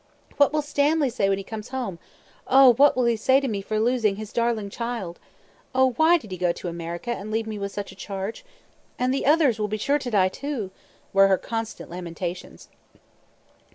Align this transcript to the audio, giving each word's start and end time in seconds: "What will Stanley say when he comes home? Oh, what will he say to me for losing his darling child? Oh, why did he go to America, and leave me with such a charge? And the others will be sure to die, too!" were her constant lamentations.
"What 0.37 0.51
will 0.51 0.63
Stanley 0.63 1.11
say 1.11 1.29
when 1.29 1.37
he 1.37 1.43
comes 1.43 1.69
home? 1.69 1.99
Oh, 2.47 2.73
what 2.73 2.95
will 2.97 3.05
he 3.05 3.15
say 3.15 3.39
to 3.39 3.47
me 3.47 3.61
for 3.61 3.79
losing 3.79 4.15
his 4.15 4.33
darling 4.33 4.71
child? 4.71 5.19
Oh, 5.75 5.91
why 5.91 6.17
did 6.17 6.31
he 6.31 6.39
go 6.39 6.51
to 6.51 6.67
America, 6.67 7.11
and 7.11 7.29
leave 7.29 7.45
me 7.45 7.59
with 7.59 7.71
such 7.71 7.91
a 7.91 7.95
charge? 7.95 8.43
And 8.97 9.13
the 9.13 9.27
others 9.27 9.59
will 9.59 9.67
be 9.67 9.77
sure 9.77 9.99
to 9.99 10.09
die, 10.09 10.29
too!" 10.29 10.71
were 11.13 11.27
her 11.27 11.37
constant 11.37 11.91
lamentations. 11.91 12.67